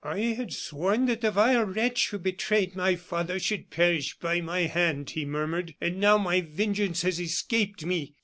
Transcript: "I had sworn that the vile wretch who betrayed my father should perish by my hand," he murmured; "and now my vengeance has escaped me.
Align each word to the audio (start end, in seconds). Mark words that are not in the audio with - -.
"I 0.03 0.33
had 0.33 0.51
sworn 0.51 1.05
that 1.05 1.21
the 1.21 1.29
vile 1.29 1.61
wretch 1.65 2.09
who 2.09 2.17
betrayed 2.17 2.75
my 2.75 2.95
father 2.95 3.37
should 3.37 3.69
perish 3.69 4.17
by 4.17 4.41
my 4.41 4.61
hand," 4.61 5.11
he 5.11 5.25
murmured; 5.25 5.75
"and 5.79 5.99
now 5.99 6.17
my 6.17 6.41
vengeance 6.41 7.03
has 7.03 7.19
escaped 7.19 7.85
me. 7.85 8.15